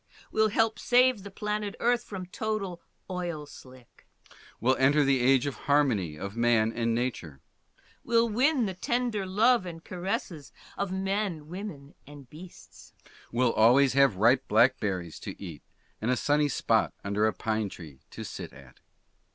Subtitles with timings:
[0.31, 4.07] Will help save the planet Earth from total oil slick.
[4.59, 7.39] Will enter the age of harmony of man and nature.
[8.03, 12.93] Will win the tender love and caresses of men, women, and beasts.
[13.31, 15.61] Will always have ripe blackberries to eat
[16.01, 18.79] and a sunny spot under a pine tree to sit at.